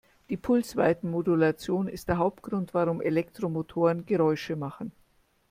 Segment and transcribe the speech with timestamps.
[0.31, 4.91] Die Pulsweitenmodulation ist der Hauptgrund, warum Elektromotoren Geräusche machen.